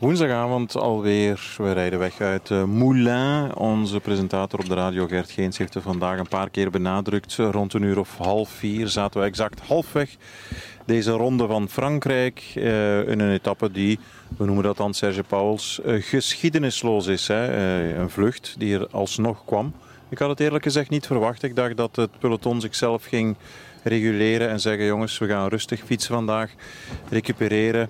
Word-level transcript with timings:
Woensdagavond 0.00 0.76
alweer. 0.76 1.54
We 1.56 1.72
rijden 1.72 1.98
weg 1.98 2.20
uit 2.20 2.50
uh, 2.50 2.64
Moulin. 2.64 3.56
Onze 3.56 4.00
presentator 4.00 4.58
op 4.58 4.68
de 4.68 4.74
radio, 4.74 5.06
Gert 5.06 5.30
Geens, 5.30 5.58
heeft 5.58 5.74
het 5.74 5.82
vandaag 5.82 6.18
een 6.18 6.28
paar 6.28 6.50
keer 6.50 6.70
benadrukt. 6.70 7.34
Rond 7.34 7.72
een 7.72 7.82
uur 7.82 7.98
of 7.98 8.16
half 8.16 8.48
vier 8.50 8.88
zaten 8.88 9.20
we 9.20 9.26
exact 9.26 9.60
halfweg 9.60 10.16
deze 10.84 11.10
ronde 11.10 11.46
van 11.46 11.68
Frankrijk. 11.68 12.52
Uh, 12.56 13.08
in 13.08 13.20
een 13.20 13.32
etappe 13.32 13.70
die, 13.70 13.98
we 14.36 14.44
noemen 14.44 14.64
dat 14.64 14.76
dan 14.76 14.94
Serge 14.94 15.22
Pauwels, 15.22 15.80
uh, 15.86 16.02
geschiedenisloos 16.02 17.06
is. 17.06 17.28
Hè? 17.28 17.52
een 17.96 18.10
vlucht 18.10 18.54
die 18.58 18.74
er 18.78 18.88
alsnog 18.90 19.44
kwam. 19.44 19.72
Ik 20.08 20.18
had 20.18 20.28
het 20.28 20.40
eerlijk 20.40 20.64
gezegd 20.64 20.90
niet 20.90 21.06
verwacht. 21.06 21.42
Ik 21.42 21.56
dacht 21.56 21.76
dat 21.76 21.96
het 21.96 22.18
peloton 22.18 22.60
zichzelf 22.60 23.04
ging 23.04 23.36
reguleren 23.82 24.48
en 24.48 24.60
zeggen: 24.60 24.86
jongens, 24.86 25.18
we 25.18 25.26
gaan 25.26 25.48
rustig 25.48 25.82
fietsen 25.84 26.14
vandaag, 26.14 26.50
recupereren. 27.08 27.88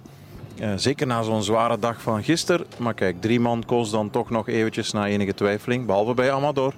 Uh, 0.61 0.73
zeker 0.77 1.07
na 1.07 1.23
zo'n 1.23 1.43
zware 1.43 1.79
dag 1.79 2.03
van 2.03 2.23
gisteren. 2.23 2.67
Maar 2.79 2.95
kijk, 2.95 3.21
drie 3.21 3.41
man 3.41 3.65
koos 3.67 3.91
dan 3.91 4.11
toch 4.11 4.31
nog 4.31 4.49
eventjes 4.49 4.93
na 4.93 5.07
enige 5.07 5.35
twijfeling. 5.35 5.87
Behalve 5.87 6.15
bij 6.15 6.33
Amador 6.33 6.75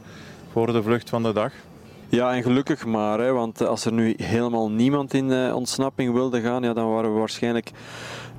voor 0.53 0.73
de 0.73 0.83
vlucht 0.83 1.11
van 1.11 1.23
de 1.23 1.33
dag. 1.33 1.53
Ja, 2.09 2.35
en 2.35 2.43
gelukkig 2.43 2.87
maar. 2.87 3.19
Hè, 3.19 3.33
want 3.33 3.67
als 3.67 3.85
er 3.85 3.93
nu 3.93 4.15
helemaal 4.23 4.71
niemand 4.71 5.15
in 5.15 5.31
uh, 5.31 5.55
ontsnapping 5.55 6.13
wilde 6.13 6.41
gaan, 6.41 6.63
ja, 6.63 6.73
dan 6.73 6.91
waren 6.91 7.13
we 7.13 7.19
waarschijnlijk 7.19 7.71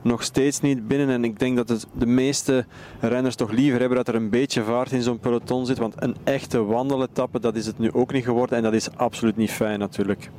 nog 0.01 0.23
steeds 0.23 0.61
niet 0.61 0.87
binnen. 0.87 1.09
En 1.09 1.23
ik 1.23 1.39
denk 1.39 1.57
dat 1.57 1.69
het 1.69 1.85
de 1.93 2.05
meeste 2.05 2.65
renners 2.99 3.35
toch 3.35 3.51
liever 3.51 3.79
hebben 3.79 3.97
dat 3.97 4.07
er 4.07 4.15
een 4.15 4.29
beetje 4.29 4.63
vaart 4.63 4.91
in 4.91 5.01
zo'n 5.01 5.19
peloton 5.19 5.65
zit. 5.65 5.77
Want 5.77 5.93
een 5.97 6.15
echte 6.23 6.63
wandeletappe, 6.63 7.39
dat 7.39 7.55
is 7.55 7.65
het 7.65 7.79
nu 7.79 7.91
ook 7.93 8.13
niet 8.13 8.23
geworden. 8.23 8.57
En 8.57 8.63
dat 8.63 8.73
is 8.73 8.95
absoluut 8.95 9.37
niet 9.37 9.51
fijn 9.51 9.79
natuurlijk. 9.79 10.29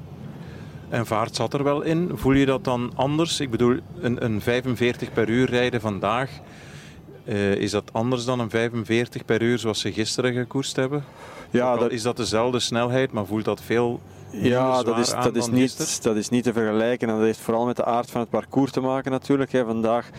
En 0.89 1.07
vaart 1.07 1.37
zat 1.37 1.55
er 1.55 1.65
wel 1.65 1.83
in. 1.83 2.11
Voel 2.15 2.33
je 2.33 2.47
dat 2.47 2.65
dan 2.65 2.93
anders? 2.95 3.41
Ik 3.41 3.51
bedoel, 3.51 3.77
een, 4.01 4.25
een 4.25 4.41
45 4.41 5.13
per 5.13 5.29
uur 5.29 5.51
rijden 5.51 5.81
vandaag. 5.81 6.31
Uh, 7.25 7.55
is 7.55 7.71
dat 7.71 7.93
anders 7.93 8.25
dan 8.25 8.41
een 8.41 8.51
45 8.51 9.25
per 9.25 9.43
uur 9.43 9.59
zoals 9.59 9.81
ze 9.81 9.93
gisteren 9.93 10.33
gekoerst 10.33 10.77
hebben? 10.77 11.05
Ja, 11.51 11.77
dat... 11.77 11.91
Is 11.91 12.03
dat 12.03 12.17
dezelfde 12.17 12.61
snelheid, 12.61 13.13
maar 13.13 13.27
voelt 13.27 13.45
dat 13.45 13.63
veel 13.63 14.01
ja, 14.31 14.83
dat 14.83 14.99
is, 14.99 15.11
dat, 15.11 15.37
is 15.37 15.49
niet, 15.49 16.03
dat 16.03 16.17
is 16.17 16.29
niet 16.29 16.45
te 16.45 16.53
vergelijken. 16.53 17.09
En 17.09 17.15
dat 17.15 17.25
heeft 17.25 17.39
vooral 17.39 17.67
met 17.67 17.77
de 17.77 17.85
aard 17.85 18.11
van 18.11 18.21
het 18.21 18.31
parcours 18.31 18.73
te 18.73 18.81
maken 18.81 19.11
natuurlijk. 19.11 19.53
Hè. 19.53 19.65
Vandaag 19.65 20.11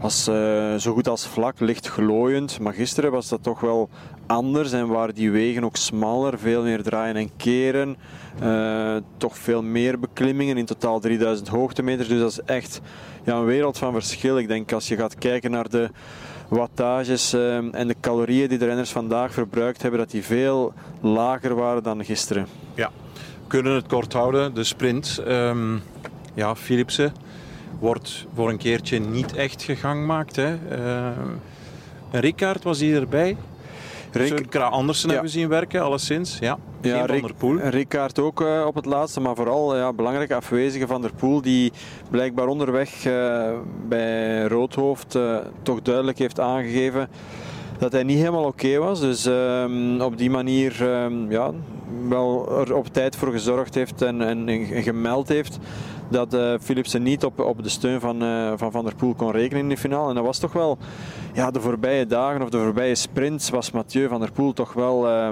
was 0.00 0.28
uh, 0.28 0.74
zo 0.74 0.92
goed 0.92 1.08
als 1.08 1.26
vlak, 1.26 1.60
licht 1.60 1.88
glooiend. 1.88 2.60
Maar 2.60 2.72
gisteren 2.72 3.10
was 3.10 3.28
dat 3.28 3.42
toch 3.42 3.60
wel 3.60 3.88
anders 4.26 4.72
en 4.72 4.88
waren 4.88 5.14
die 5.14 5.30
wegen 5.30 5.64
ook 5.64 5.76
smaller, 5.76 6.38
veel 6.38 6.62
meer 6.62 6.82
draaien 6.82 7.16
en 7.16 7.36
keren. 7.36 7.96
Uh, 8.42 8.96
toch 9.16 9.38
veel 9.38 9.62
meer 9.62 9.98
beklimmingen, 9.98 10.56
in 10.56 10.64
totaal 10.64 11.00
3000 11.00 11.48
hoogtemeters. 11.48 12.08
Dus 12.08 12.20
dat 12.20 12.30
is 12.30 12.40
echt 12.40 12.80
ja, 13.24 13.36
een 13.36 13.44
wereld 13.44 13.78
van 13.78 13.92
verschil. 13.92 14.38
Ik 14.38 14.48
denk 14.48 14.72
als 14.72 14.88
je 14.88 14.96
gaat 14.96 15.14
kijken 15.14 15.50
naar 15.50 15.68
de 15.68 15.90
wattages 16.48 17.34
uh, 17.34 17.74
en 17.74 17.88
de 17.88 17.96
calorieën 18.00 18.48
die 18.48 18.58
de 18.58 18.66
renners 18.66 18.90
vandaag 18.90 19.32
verbruikt 19.32 19.82
hebben, 19.82 20.00
dat 20.00 20.10
die 20.10 20.24
veel 20.24 20.72
lager 21.00 21.54
waren 21.54 21.82
dan 21.82 22.04
gisteren. 22.04 22.46
Ja, 22.74 22.90
kunnen 23.46 23.74
het 23.74 23.86
kort 23.86 24.12
houden. 24.12 24.54
De 24.54 24.64
sprint, 24.64 25.22
um, 25.28 25.82
ja, 26.34 26.56
Philipsen 26.56 27.12
wordt 27.78 28.26
voor 28.34 28.50
een 28.50 28.58
keertje 28.58 28.98
niet 28.98 29.34
echt 29.34 29.62
gegangmaakt. 29.62 30.36
Hè. 30.36 30.54
Uh, 30.72 31.08
Ricard 32.10 32.62
was 32.62 32.80
hier 32.80 33.00
erbij. 33.00 33.36
Rick... 34.12 34.46
Kra 34.48 34.64
Andersen 34.64 35.08
ja. 35.08 35.14
hebben 35.14 35.32
we 35.32 35.38
zien 35.38 35.48
werken, 35.48 35.82
alleszins. 35.82 36.38
Ja, 36.40 36.58
ja 36.80 37.04
Rick, 37.04 37.20
Van 37.20 37.28
der 37.28 37.34
Poel. 37.34 37.58
Ricard 37.58 38.18
ook 38.18 38.40
uh, 38.40 38.64
op 38.66 38.74
het 38.74 38.84
laatste, 38.84 39.20
maar 39.20 39.34
vooral 39.34 39.76
ja, 39.76 39.92
belangrijke 39.92 40.34
afwezige 40.34 40.86
Van 40.86 41.00
der 41.00 41.12
Poel, 41.12 41.42
die 41.42 41.72
blijkbaar 42.10 42.46
onderweg 42.46 43.04
uh, 43.04 43.50
bij 43.88 44.44
Roodhoofd 44.44 45.14
uh, 45.14 45.36
toch 45.62 45.82
duidelijk 45.82 46.18
heeft 46.18 46.40
aangegeven 46.40 47.08
dat 47.78 47.92
hij 47.92 48.02
niet 48.02 48.18
helemaal 48.18 48.44
oké 48.44 48.78
was. 48.78 49.00
Dus 49.00 49.24
um, 49.26 50.00
op 50.00 50.18
die 50.18 50.30
manier 50.30 50.82
um, 50.82 51.30
ja, 51.30 51.50
wel 52.08 52.58
er 52.60 52.74
op 52.74 52.86
tijd 52.86 53.16
voor 53.16 53.32
gezorgd 53.32 53.74
heeft 53.74 54.02
en, 54.02 54.22
en, 54.22 54.48
en 54.48 54.82
gemeld 54.82 55.28
heeft 55.28 55.58
dat 56.08 56.34
uh, 56.34 56.54
Philipsen 56.60 57.02
niet 57.02 57.24
op, 57.24 57.40
op 57.40 57.62
de 57.62 57.68
steun 57.68 58.00
van, 58.00 58.22
uh, 58.22 58.52
van 58.56 58.72
Van 58.72 58.84
der 58.84 58.94
Poel 58.94 59.14
kon 59.14 59.30
rekenen 59.30 59.62
in 59.62 59.68
de 59.68 59.76
finale. 59.76 60.08
En 60.08 60.14
dat 60.14 60.24
was 60.24 60.38
toch 60.38 60.52
wel, 60.52 60.78
ja, 61.32 61.50
de 61.50 61.60
voorbije 61.60 62.06
dagen 62.06 62.42
of 62.42 62.48
de 62.48 62.58
voorbije 62.58 62.94
sprints 62.94 63.50
was 63.50 63.70
Mathieu 63.70 64.08
van 64.08 64.20
der 64.20 64.32
Poel 64.32 64.52
toch 64.52 64.72
wel 64.72 65.08
uh, 65.08 65.28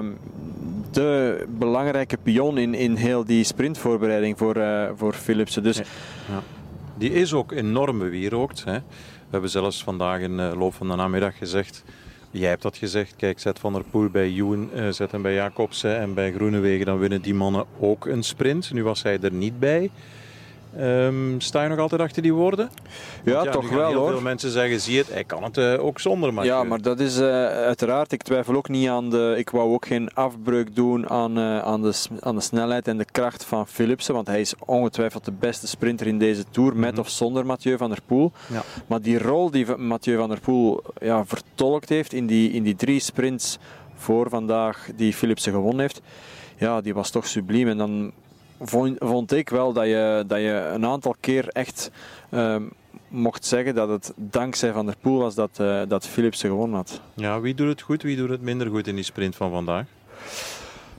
de 0.91 1.45
belangrijke 1.57 2.17
pion 2.23 2.57
in, 2.57 2.73
in 2.73 2.95
heel 2.95 3.25
die 3.25 3.43
sprintvoorbereiding 3.43 4.37
voor, 4.37 4.57
uh, 4.57 4.89
voor 4.95 5.13
Philipsen. 5.13 5.63
Dus. 5.63 5.81
Die 6.97 7.13
is 7.13 7.33
ook 7.33 7.51
enorm 7.51 7.99
bewierookt. 7.99 8.63
Hè. 8.63 8.73
We 8.73 9.29
hebben 9.29 9.49
zelfs 9.49 9.83
vandaag 9.83 10.19
in 10.19 10.37
de 10.37 10.53
loop 10.57 10.73
van 10.73 10.87
de 10.87 10.95
namiddag 10.95 11.37
gezegd 11.37 11.83
Jij 12.33 12.49
hebt 12.49 12.61
dat 12.61 12.77
gezegd. 12.77 13.15
Kijk, 13.15 13.39
zet 13.39 13.59
Van 13.59 13.73
der 13.73 13.83
Poel 13.83 14.09
bij 14.09 14.29
uh, 14.29 14.57
zet 14.89 15.11
hem 15.11 15.21
bij 15.21 15.33
Jacobsen 15.33 15.99
en 15.99 16.13
bij 16.13 16.31
Groenewegen. 16.31 16.85
Dan 16.85 16.97
winnen 16.97 17.21
die 17.21 17.33
mannen 17.33 17.65
ook 17.79 18.05
een 18.05 18.23
sprint. 18.23 18.73
Nu 18.73 18.83
was 18.83 19.03
hij 19.03 19.19
er 19.19 19.33
niet 19.33 19.59
bij. 19.59 19.91
Um, 20.79 21.41
sta 21.41 21.63
je 21.63 21.69
nog 21.69 21.79
altijd 21.79 22.01
achter 22.01 22.21
die 22.21 22.33
woorden? 22.33 22.69
Ja, 23.23 23.43
toch 23.43 23.69
wel 23.69 23.87
heel 23.87 23.99
hoor. 23.99 24.09
Veel 24.09 24.21
mensen 24.21 24.51
zeggen, 24.51 24.79
zie 24.79 24.97
het, 24.97 25.13
hij 25.13 25.23
kan 25.23 25.43
het 25.43 25.57
uh, 25.57 25.85
ook 25.85 25.99
zonder 25.99 26.33
Mathieu. 26.33 26.53
Ja, 26.53 26.63
maar 26.63 26.81
dat 26.81 26.99
is 26.99 27.19
uh, 27.19 27.25
uiteraard, 27.47 28.11
ik 28.11 28.23
twijfel 28.23 28.55
ook 28.55 28.69
niet 28.69 28.89
aan 28.89 29.09
de, 29.09 29.35
ik 29.37 29.49
wou 29.49 29.73
ook 29.73 29.85
geen 29.85 30.13
afbreuk 30.13 30.75
doen 30.75 31.09
aan, 31.09 31.37
uh, 31.37 31.59
aan, 31.59 31.81
de, 31.81 31.93
aan 32.19 32.35
de 32.35 32.41
snelheid 32.41 32.87
en 32.87 32.97
de 32.97 33.05
kracht 33.11 33.45
van 33.45 33.67
Philipsen, 33.67 34.13
want 34.13 34.27
hij 34.27 34.41
is 34.41 34.53
ongetwijfeld 34.65 35.25
de 35.25 35.31
beste 35.31 35.67
sprinter 35.67 36.07
in 36.07 36.19
deze 36.19 36.43
Tour, 36.49 36.75
met 36.75 36.89
mm 36.89 36.89
-hmm. 36.89 36.99
of 36.99 37.09
zonder 37.09 37.45
Mathieu 37.45 37.77
van 37.77 37.89
der 37.89 38.01
Poel. 38.05 38.31
Ja. 38.47 38.63
Maar 38.87 39.01
die 39.01 39.19
rol 39.19 39.51
die 39.51 39.77
Mathieu 39.77 40.17
van 40.17 40.29
der 40.29 40.39
Poel 40.39 40.83
ja, 40.99 41.25
vertolkt 41.25 41.89
heeft 41.89 42.13
in 42.13 42.27
die, 42.27 42.51
in 42.51 42.63
die 42.63 42.75
drie 42.75 42.99
sprints 42.99 43.57
voor 43.95 44.29
vandaag 44.29 44.89
die 44.95 45.13
Philipsen 45.13 45.51
gewonnen 45.51 45.79
heeft, 45.79 46.01
ja, 46.57 46.81
die 46.81 46.93
was 46.93 47.09
toch 47.09 47.27
subliem. 47.27 47.67
En 47.67 47.77
dan 47.77 48.11
vond, 48.63 48.95
vond 48.99 49.31
ik 49.31 49.49
wel 49.49 49.73
dat 49.73 49.85
je, 49.85 50.23
dat 50.27 50.39
je 50.39 50.71
een 50.73 50.85
aantal 50.85 51.15
keer 51.19 51.47
echt 51.47 51.91
um, 52.31 52.71
mocht 53.07 53.45
zeggen 53.45 53.75
dat 53.75 53.89
het 53.89 54.13
dankzij 54.15 54.71
Van 54.71 54.85
der 54.85 54.95
Poel 55.01 55.19
was 55.19 55.35
dat, 55.35 55.57
uh, 55.61 55.81
dat 55.87 56.07
Philipsen 56.07 56.49
gewonnen 56.49 56.75
had. 56.75 57.01
Ja, 57.13 57.41
wie 57.41 57.53
doet 57.53 57.67
het 57.67 57.81
goed, 57.81 58.01
wie 58.01 58.17
doet 58.17 58.29
het 58.29 58.41
minder 58.41 58.67
goed 58.67 58.87
in 58.87 58.95
die 58.95 59.03
sprint 59.03 59.35
van 59.35 59.51
vandaag? 59.51 59.85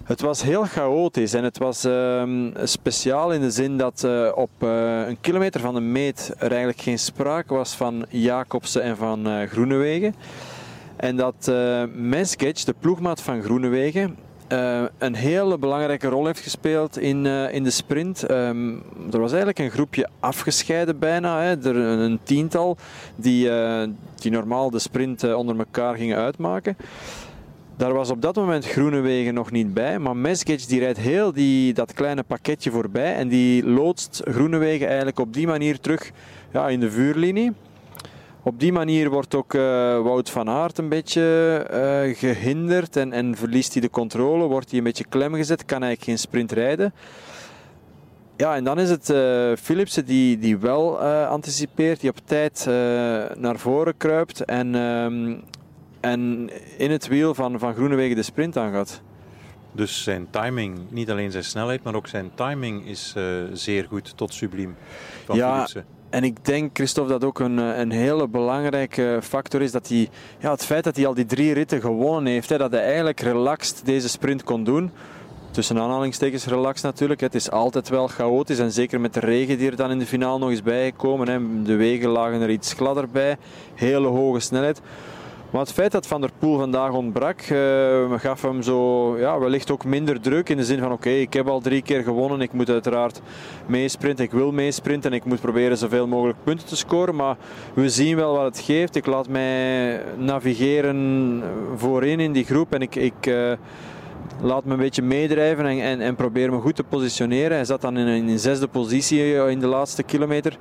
Het 0.04 0.20
was 0.20 0.42
heel 0.42 0.64
chaotisch 0.64 1.34
en 1.34 1.44
het 1.44 1.58
was 1.58 1.84
uh, 1.84 2.22
speciaal 2.64 3.32
in 3.32 3.40
de 3.40 3.50
zin 3.50 3.76
dat 3.76 4.02
uh, 4.04 4.32
op 4.34 4.50
uh, 4.58 5.06
een 5.06 5.20
kilometer 5.20 5.60
van 5.60 5.74
de 5.74 5.80
meet 5.80 6.34
er 6.38 6.48
eigenlijk 6.48 6.80
geen 6.80 6.98
sprake 6.98 7.54
was 7.54 7.74
van 7.74 8.04
Jacobsen 8.08 8.82
en 8.82 8.96
van 8.96 9.48
Groenewegen. 9.48 10.14
En 10.96 11.16
dat 11.16 11.46
uh, 11.50 11.82
Mesketch, 11.94 12.64
de 12.64 12.74
ploegmaat 12.80 13.22
van 13.22 13.42
Groenewegen, 13.42 14.16
uh, 14.48 14.82
een 14.98 15.14
hele 15.14 15.58
belangrijke 15.58 16.08
rol 16.08 16.26
heeft 16.26 16.40
gespeeld 16.40 16.98
in, 16.98 17.24
uh, 17.24 17.54
in 17.54 17.64
de 17.64 17.70
sprint. 17.70 18.30
Um, 18.30 18.82
er 19.12 19.20
was 19.20 19.30
eigenlijk 19.30 19.58
een 19.58 19.70
groepje 19.70 20.08
afgescheiden 20.20 20.98
bijna, 20.98 21.42
hè. 21.42 21.68
Er, 21.68 21.76
een 21.76 22.18
tiental 22.22 22.76
die, 23.16 23.48
uh, 23.48 23.82
die 24.14 24.30
normaal 24.30 24.70
de 24.70 24.78
sprint 24.78 25.34
onder 25.34 25.58
elkaar 25.58 25.96
gingen 25.96 26.16
uitmaken. 26.16 26.76
Daar 27.76 27.92
was 27.92 28.10
op 28.10 28.22
dat 28.22 28.36
moment 28.36 28.66
Groenewegen 28.66 29.34
nog 29.34 29.50
niet 29.50 29.74
bij, 29.74 29.98
maar 29.98 30.16
Mesgic 30.16 30.68
die 30.68 30.80
rijdt 30.80 30.98
heel 30.98 31.32
die, 31.32 31.72
dat 31.72 31.92
kleine 31.92 32.22
pakketje 32.22 32.70
voorbij 32.70 33.14
en 33.14 33.28
die 33.28 33.66
loodst 33.66 34.22
Groenewegen 34.24 34.86
eigenlijk 34.86 35.18
op 35.18 35.32
die 35.32 35.46
manier 35.46 35.80
terug 35.80 36.10
ja, 36.52 36.68
in 36.68 36.80
de 36.80 36.90
vuurlinie. 36.90 37.52
Op 38.46 38.60
die 38.60 38.72
manier 38.72 39.10
wordt 39.10 39.34
ook 39.34 39.54
uh, 39.54 39.62
Wout 40.02 40.30
van 40.30 40.48
Aert 40.48 40.78
een 40.78 40.88
beetje 40.88 41.22
uh, 42.06 42.16
gehinderd 42.16 42.96
en, 42.96 43.12
en 43.12 43.36
verliest 43.36 43.72
hij 43.72 43.82
de 43.82 43.90
controle, 43.90 44.46
wordt 44.46 44.68
hij 44.68 44.78
een 44.78 44.84
beetje 44.84 45.04
klem 45.08 45.34
gezet, 45.34 45.64
kan 45.64 45.82
eigenlijk 45.82 46.04
geen 46.04 46.18
sprint 46.18 46.52
rijden. 46.52 46.94
Ja, 48.36 48.56
en 48.56 48.64
dan 48.64 48.78
is 48.78 48.90
het 48.90 49.10
uh, 49.10 49.52
Philipsen 49.56 50.04
die, 50.04 50.38
die 50.38 50.58
wel 50.58 51.00
anticipeert, 51.26 52.00
die 52.00 52.10
op 52.10 52.18
tijd 52.24 52.64
naar 53.38 53.58
voren 53.58 53.96
kruipt 53.96 54.44
en, 54.44 54.74
um, 54.74 55.42
en 56.00 56.50
in 56.78 56.90
het 56.90 57.08
wiel 57.08 57.34
van, 57.34 57.58
van 57.58 57.74
Groenewegen 57.74 58.16
de 58.16 58.22
sprint 58.22 58.56
aangaat. 58.56 59.02
Dus 59.72 60.02
zijn 60.02 60.26
timing, 60.30 60.78
niet 60.90 61.10
alleen 61.10 61.30
zijn 61.30 61.44
snelheid, 61.44 61.82
maar 61.82 61.94
ook 61.94 62.06
zijn 62.06 62.30
timing 62.34 62.86
is 62.86 63.14
zeer 63.52 63.86
goed 63.88 64.16
tot 64.16 64.34
subliem 64.34 64.76
van 65.24 65.36
ja, 65.36 65.52
Philipsen. 65.52 65.84
En 66.14 66.24
ik 66.24 66.44
denk, 66.44 66.70
Christophe, 66.72 67.12
dat 67.12 67.24
ook 67.24 67.38
een, 67.38 67.56
een 67.56 67.90
hele 67.90 68.28
belangrijke 68.28 69.18
factor 69.22 69.62
is 69.62 69.72
dat 69.72 69.88
hij, 69.88 70.08
ja, 70.38 70.50
het 70.50 70.64
feit 70.64 70.84
dat 70.84 70.96
hij 70.96 71.06
al 71.06 71.14
die 71.14 71.26
drie 71.26 71.52
ritten 71.52 71.80
gewonnen 71.80 72.32
heeft, 72.32 72.48
hè, 72.48 72.58
dat 72.58 72.70
hij 72.70 72.82
eigenlijk 72.82 73.20
relaxed 73.20 73.80
deze 73.84 74.08
sprint 74.08 74.44
kon 74.44 74.64
doen. 74.64 74.90
Tussen 75.50 75.78
aanhalingstekens 75.78 76.46
relaxed 76.46 76.84
natuurlijk. 76.84 77.20
Het 77.20 77.34
is 77.34 77.50
altijd 77.50 77.88
wel 77.88 78.08
chaotisch 78.08 78.58
en 78.58 78.72
zeker 78.72 79.00
met 79.00 79.14
de 79.14 79.20
regen 79.20 79.58
die 79.58 79.70
er 79.70 79.76
dan 79.76 79.90
in 79.90 79.98
de 79.98 80.06
finale 80.06 80.38
nog 80.38 80.50
eens 80.50 80.62
bij 80.62 80.84
gekomen. 80.84 81.28
Hè. 81.28 81.62
De 81.62 81.76
wegen 81.76 82.08
lagen 82.08 82.40
er 82.40 82.50
iets 82.50 82.72
gladder 82.72 83.08
bij. 83.08 83.36
Hele 83.74 84.08
hoge 84.08 84.40
snelheid. 84.40 84.80
Maar 85.54 85.62
het 85.62 85.72
feit 85.72 85.92
dat 85.92 86.06
Van 86.06 86.20
der 86.20 86.30
Poel 86.38 86.58
vandaag 86.58 86.92
ontbrak, 86.92 87.48
uh, 87.50 88.12
gaf 88.16 88.42
hem 88.42 88.62
zo 88.62 89.18
ja, 89.18 89.38
wellicht 89.38 89.70
ook 89.70 89.84
minder 89.84 90.20
druk. 90.20 90.48
In 90.48 90.56
de 90.56 90.64
zin 90.64 90.78
van 90.78 90.92
oké, 90.92 91.10
ik 91.10 91.32
heb 91.32 91.48
al 91.48 91.60
drie 91.60 91.82
keer 91.82 92.02
gewonnen. 92.02 92.40
Ik 92.40 92.52
moet 92.52 92.68
uiteraard 92.70 93.20
meesprinten. 93.66 94.24
Ik 94.24 94.30
wil 94.30 94.52
meesprinten 94.52 95.10
en 95.10 95.16
ik 95.16 95.24
moet 95.24 95.40
proberen 95.40 95.76
zoveel 95.76 96.06
mogelijk 96.06 96.38
punten 96.44 96.66
te 96.66 96.76
scoren. 96.76 97.14
Maar 97.14 97.36
we 97.74 97.88
zien 97.88 98.16
wel 98.16 98.36
wat 98.36 98.44
het 98.44 98.58
geeft. 98.58 98.96
Ik 98.96 99.06
laat 99.06 99.28
mij 99.28 100.00
navigeren 100.16 101.42
voorin 101.76 102.20
in 102.20 102.32
die 102.32 102.44
groep. 102.44 102.72
En 102.72 102.82
ik, 102.82 102.94
ik 102.94 103.26
uh, 103.26 103.52
laat 104.40 104.64
me 104.64 104.72
een 104.72 104.78
beetje 104.78 105.02
meedrijven 105.02 105.66
en, 105.66 105.80
en, 105.80 106.00
en, 106.00 106.14
probeer 106.14 106.52
me 106.52 106.60
goed 106.60 106.76
te 106.76 106.84
positioneren. 106.84 107.56
Hij 107.56 107.64
zat 107.64 107.80
dan 107.80 107.96
in 107.96 108.06
een 108.06 108.38
zesde 108.38 108.68
positie 108.68 109.34
in 109.34 109.60
de 109.60 109.66
laatste 109.66 110.02
kilometer 110.02 110.58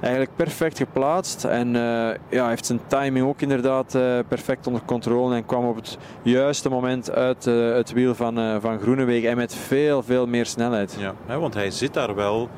eigenlijk 0.00 0.36
perfect 0.36 0.78
geplaatst. 0.78 1.44
En 1.44 1.74
uh, 1.74 2.08
ja, 2.28 2.48
heeft 2.48 2.66
zijn 2.66 2.80
timing 2.86 3.26
ook 3.26 3.40
inderdaad 3.40 3.94
uh, 3.94 4.18
perfect 4.28 4.66
onder 4.66 4.82
controle. 4.84 5.34
En 5.34 5.46
kwam 5.46 5.64
op 5.64 5.76
het 5.76 5.98
juiste 6.22 6.68
moment 6.68 7.10
uit 7.10 7.46
uh, 7.46 7.74
het 7.74 7.92
wiel 7.92 8.14
van, 8.14 8.60
van 8.60 8.78
Groenewegen. 8.78 9.30
En 9.30 9.36
met 9.36 9.54
veel, 9.54 10.02
veel 10.02 10.26
meer 10.26 10.46
snelheid. 10.46 10.96
Ja, 10.98 11.14
hè, 11.26 11.38
want 11.38 11.54
hij 11.54 11.70
zit 11.70 11.94
daar 11.94 12.14
wel 12.14 12.48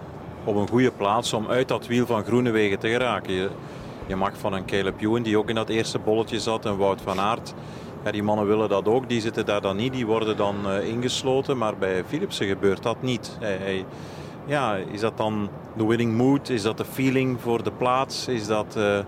op 0.44 0.56
een 0.56 0.68
goede 0.68 0.90
plaats 0.90 1.32
om 1.32 1.46
uit 1.48 1.68
dat 1.68 1.86
wiel 1.86 2.06
van 2.06 2.24
Groenewegen 2.24 2.78
te 2.78 2.88
geraken. 2.88 3.50
Je, 4.06 4.16
mag 4.16 4.38
van 4.38 4.52
een 4.52 4.64
Caleb 4.64 5.00
Ewan, 5.00 5.22
die 5.22 5.38
ook 5.38 5.48
in 5.48 5.54
dat 5.54 5.68
eerste 5.68 5.98
bolletje 5.98 6.40
zat, 6.40 6.64
en 6.64 6.76
Wout 6.76 7.00
van 7.00 7.20
Aert. 7.20 7.54
Ja, 8.04 8.10
die 8.10 8.22
mannen 8.22 8.46
willen 8.46 8.68
dat 8.68 8.88
ook, 8.88 9.08
die 9.08 9.20
zitten 9.20 9.46
daar 9.46 9.60
dan 9.60 9.76
niet, 9.76 9.92
die 9.92 10.06
worden 10.06 10.36
dan 10.36 10.70
ingesloten. 10.70 11.58
Maar 11.58 11.76
bij 11.76 12.04
Philipsen 12.04 12.46
gebeurt 12.46 12.82
dat 12.82 13.02
niet. 13.02 13.38
Ja, 14.48 14.76
is 14.90 15.00
dat 15.00 15.16
dan 15.16 15.48
de 15.76 15.86
winning 15.86 16.16
mood? 16.16 16.48
Is 16.48 16.62
dat 16.62 16.76
de 16.76 16.84
feeling 16.84 17.40
voor 17.40 17.62
de 17.62 17.72
plaats? 17.72 18.28
Is 18.28 18.46
dat, 18.46 18.74
uh, 18.78 18.98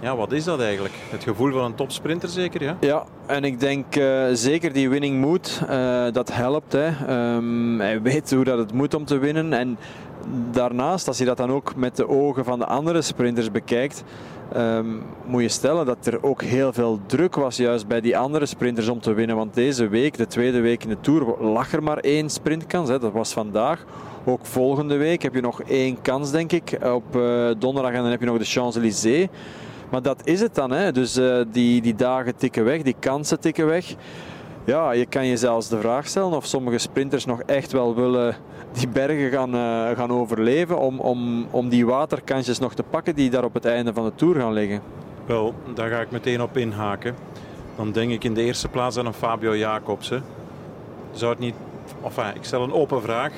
ja, 0.00 0.16
wat 0.16 0.32
is 0.32 0.44
dat 0.44 0.60
eigenlijk? 0.60 0.94
Het 1.10 1.22
gevoel 1.22 1.52
van 1.52 1.64
een 1.64 1.74
topsprinter 1.74 2.28
zeker, 2.28 2.62
ja? 2.62 2.76
Ja, 2.80 3.04
en 3.26 3.44
ik 3.44 3.60
denk 3.60 3.96
uh, 3.96 4.24
zeker 4.32 4.72
die 4.72 4.88
winning 4.88 5.20
mood, 5.20 5.60
uh, 5.70 6.04
dat 6.12 6.32
helpt. 6.32 6.72
Hè. 6.72 6.88
Um, 7.36 7.80
hij 7.80 8.02
weet 8.02 8.30
hoe 8.30 8.44
dat 8.44 8.58
het 8.58 8.72
moet 8.72 8.94
om 8.94 9.04
te 9.04 9.18
winnen. 9.18 9.52
En 9.52 9.78
daarnaast, 10.50 11.08
als 11.08 11.18
je 11.18 11.24
dat 11.24 11.36
dan 11.36 11.50
ook 11.50 11.76
met 11.76 11.96
de 11.96 12.08
ogen 12.08 12.44
van 12.44 12.58
de 12.58 12.66
andere 12.66 13.02
sprinters 13.02 13.50
bekijkt, 13.50 14.04
um, 14.56 15.02
moet 15.24 15.42
je 15.42 15.48
stellen 15.48 15.86
dat 15.86 16.06
er 16.06 16.22
ook 16.22 16.42
heel 16.42 16.72
veel 16.72 17.00
druk 17.06 17.34
was 17.34 17.56
juist 17.56 17.86
bij 17.86 18.00
die 18.00 18.18
andere 18.18 18.46
sprinters 18.46 18.88
om 18.88 19.00
te 19.00 19.12
winnen. 19.12 19.36
Want 19.36 19.54
deze 19.54 19.88
week, 19.88 20.16
de 20.16 20.26
tweede 20.26 20.60
week 20.60 20.82
in 20.82 20.88
de 20.88 21.00
Tour, 21.00 21.36
lag 21.40 21.72
er 21.72 21.82
maar 21.82 21.98
één 21.98 22.30
sprintkans. 22.30 22.88
Hè. 22.88 22.98
Dat 22.98 23.12
was 23.12 23.32
vandaag. 23.32 23.84
Ook 24.24 24.46
volgende 24.46 24.96
week 24.96 25.22
heb 25.22 25.34
je 25.34 25.40
nog 25.40 25.62
één 25.62 26.02
kans, 26.02 26.30
denk 26.30 26.52
ik, 26.52 26.78
op 26.82 27.16
uh, 27.16 27.50
donderdag 27.58 27.92
en 27.92 28.02
dan 28.02 28.10
heb 28.10 28.20
je 28.20 28.26
nog 28.26 28.38
de 28.38 28.44
Champs-Élysées. 28.44 29.28
Maar 29.90 30.02
dat 30.02 30.20
is 30.24 30.40
het 30.40 30.54
dan. 30.54 30.70
Hè. 30.70 30.92
Dus 30.92 31.18
uh, 31.18 31.40
die, 31.52 31.82
die 31.82 31.94
dagen 31.94 32.36
tikken 32.36 32.64
weg, 32.64 32.82
die 32.82 32.96
kansen 32.98 33.40
tikken 33.40 33.66
weg. 33.66 33.94
Ja, 34.66 34.92
je 34.92 35.06
kan 35.06 35.26
je 35.26 35.36
zelfs 35.36 35.68
de 35.68 35.78
vraag 35.78 36.06
stellen 36.06 36.36
of 36.36 36.46
sommige 36.46 36.78
sprinters 36.78 37.24
nog 37.24 37.40
echt 37.40 37.72
wel 37.72 37.94
willen 37.94 38.36
die 38.72 38.88
bergen 38.88 39.30
gaan, 39.30 39.54
uh, 39.54 39.96
gaan 39.96 40.10
overleven 40.10 40.78
om, 40.78 41.00
om, 41.00 41.46
om 41.50 41.68
die 41.68 41.86
waterkansjes 41.86 42.58
nog 42.58 42.74
te 42.74 42.82
pakken 42.82 43.14
die 43.14 43.30
daar 43.30 43.44
op 43.44 43.54
het 43.54 43.64
einde 43.64 43.92
van 43.92 44.04
de 44.04 44.12
Tour 44.14 44.34
gaan 44.34 44.52
liggen. 44.52 44.80
Wel, 45.26 45.54
daar 45.74 45.90
ga 45.90 46.00
ik 46.00 46.10
meteen 46.10 46.42
op 46.42 46.56
inhaken. 46.56 47.14
Dan 47.76 47.92
denk 47.92 48.10
ik 48.10 48.24
in 48.24 48.34
de 48.34 48.42
eerste 48.42 48.68
plaats 48.68 48.96
aan 48.98 49.06
een 49.06 49.12
Fabio 49.12 49.56
Jacobsen. 49.56 50.24
Zou 51.12 51.30
het 51.30 51.40
niet... 51.40 51.54
Enfin, 52.04 52.34
ik 52.34 52.44
stel 52.44 52.62
een 52.62 52.72
open 52.72 53.02
vraag. 53.02 53.32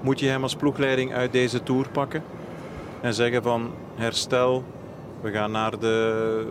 Moet 0.00 0.20
je 0.20 0.28
hem 0.28 0.42
als 0.42 0.56
ploegleiding 0.56 1.14
uit 1.14 1.32
deze 1.32 1.62
Tour 1.62 1.88
pakken? 1.88 2.22
En 3.00 3.14
zeggen 3.14 3.42
van 3.42 3.70
herstel, 3.94 4.64
we 5.20 5.30
gaan 5.30 5.50
naar 5.50 5.78
de 5.78 6.46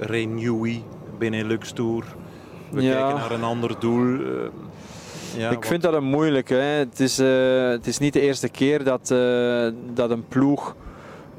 Renewy 0.00 0.82
Benelux 1.18 1.72
Tour. 1.72 2.04
We 2.70 2.82
ja. 2.82 2.92
kijken 2.92 3.16
naar 3.16 3.30
een 3.30 3.42
ander 3.42 3.78
doel. 3.78 4.06
Uh, 4.06 4.28
ja, 5.36 5.50
ik 5.50 5.56
wat... 5.56 5.66
vind 5.66 5.82
dat 5.82 5.94
een 5.94 6.04
moeilijk. 6.04 6.48
Hè. 6.48 6.56
Het, 6.56 7.00
is, 7.00 7.20
uh, 7.20 7.68
het 7.68 7.86
is 7.86 7.98
niet 7.98 8.12
de 8.12 8.20
eerste 8.20 8.48
keer 8.48 8.84
dat, 8.84 9.10
uh, 9.10 9.68
dat 9.94 10.10
een 10.10 10.28
ploeg 10.28 10.74